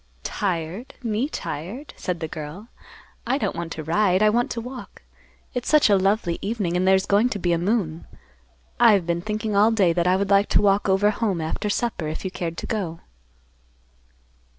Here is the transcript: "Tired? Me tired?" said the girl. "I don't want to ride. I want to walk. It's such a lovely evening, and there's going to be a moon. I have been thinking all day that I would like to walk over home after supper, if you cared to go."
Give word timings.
"Tired? 0.23 0.95
Me 1.03 1.29
tired?" 1.29 1.93
said 1.95 2.21
the 2.21 2.27
girl. 2.27 2.69
"I 3.27 3.37
don't 3.37 3.55
want 3.55 3.71
to 3.73 3.83
ride. 3.83 4.23
I 4.23 4.31
want 4.31 4.49
to 4.49 4.59
walk. 4.59 5.03
It's 5.53 5.69
such 5.69 5.91
a 5.91 5.95
lovely 5.95 6.39
evening, 6.41 6.75
and 6.75 6.87
there's 6.87 7.05
going 7.05 7.29
to 7.29 7.37
be 7.37 7.53
a 7.53 7.59
moon. 7.59 8.07
I 8.79 8.93
have 8.93 9.05
been 9.05 9.21
thinking 9.21 9.55
all 9.55 9.69
day 9.69 9.93
that 9.93 10.07
I 10.07 10.15
would 10.15 10.31
like 10.31 10.49
to 10.49 10.59
walk 10.63 10.89
over 10.89 11.11
home 11.11 11.39
after 11.39 11.69
supper, 11.69 12.07
if 12.07 12.25
you 12.25 12.31
cared 12.31 12.57
to 12.57 12.65
go." 12.65 13.01